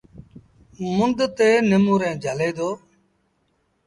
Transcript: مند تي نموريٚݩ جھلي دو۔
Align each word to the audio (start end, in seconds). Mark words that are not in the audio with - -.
مند 0.97 1.19
تي 1.37 1.49
نموريٚݩ 1.69 2.19
جھلي 2.23 2.49
دو۔ 2.57 2.69